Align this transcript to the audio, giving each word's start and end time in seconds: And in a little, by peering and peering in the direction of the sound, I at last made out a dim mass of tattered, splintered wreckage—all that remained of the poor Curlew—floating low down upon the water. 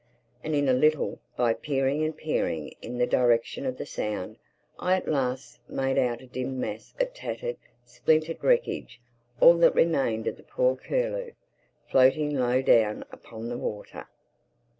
And 0.43 0.55
in 0.55 0.67
a 0.67 0.73
little, 0.73 1.19
by 1.37 1.53
peering 1.53 2.03
and 2.03 2.17
peering 2.17 2.73
in 2.81 2.97
the 2.97 3.05
direction 3.05 3.67
of 3.67 3.77
the 3.77 3.85
sound, 3.85 4.37
I 4.79 4.95
at 4.95 5.07
last 5.07 5.59
made 5.69 5.99
out 5.99 6.23
a 6.23 6.25
dim 6.25 6.59
mass 6.59 6.95
of 6.99 7.13
tattered, 7.13 7.57
splintered 7.85 8.43
wreckage—all 8.43 9.57
that 9.59 9.75
remained 9.75 10.25
of 10.25 10.37
the 10.37 10.43
poor 10.43 10.75
Curlew—floating 10.75 12.35
low 12.35 12.63
down 12.63 13.05
upon 13.11 13.47
the 13.49 13.59
water. 13.59 14.07